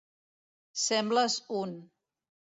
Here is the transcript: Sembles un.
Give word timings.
Sembles 0.85 1.37
un. 1.61 1.77